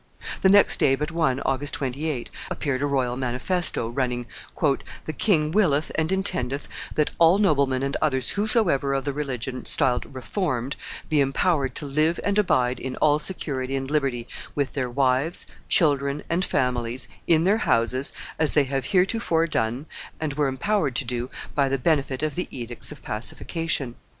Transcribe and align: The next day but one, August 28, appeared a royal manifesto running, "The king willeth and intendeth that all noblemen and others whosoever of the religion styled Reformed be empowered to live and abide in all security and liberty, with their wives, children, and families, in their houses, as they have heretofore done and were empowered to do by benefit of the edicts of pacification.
The 0.41 0.49
next 0.49 0.77
day 0.79 0.95
but 0.95 1.11
one, 1.11 1.41
August 1.41 1.75
28, 1.75 2.31
appeared 2.49 2.81
a 2.81 2.87
royal 2.87 3.15
manifesto 3.15 3.87
running, 3.87 4.25
"The 4.59 5.13
king 5.13 5.51
willeth 5.51 5.91
and 5.93 6.11
intendeth 6.11 6.67
that 6.95 7.11
all 7.19 7.37
noblemen 7.37 7.83
and 7.83 7.95
others 8.01 8.31
whosoever 8.31 8.95
of 8.95 9.03
the 9.03 9.13
religion 9.13 9.63
styled 9.67 10.07
Reformed 10.15 10.75
be 11.07 11.21
empowered 11.21 11.75
to 11.75 11.85
live 11.85 12.19
and 12.23 12.39
abide 12.39 12.79
in 12.79 12.95
all 12.95 13.19
security 13.19 13.75
and 13.75 13.91
liberty, 13.91 14.25
with 14.55 14.73
their 14.73 14.89
wives, 14.89 15.45
children, 15.69 16.23
and 16.31 16.43
families, 16.43 17.07
in 17.27 17.43
their 17.43 17.59
houses, 17.59 18.11
as 18.39 18.53
they 18.53 18.63
have 18.63 18.85
heretofore 18.85 19.45
done 19.45 19.85
and 20.19 20.33
were 20.33 20.47
empowered 20.47 20.95
to 20.95 21.05
do 21.05 21.29
by 21.53 21.69
benefit 21.77 22.23
of 22.23 22.33
the 22.33 22.47
edicts 22.49 22.91
of 22.91 23.03
pacification. 23.03 23.93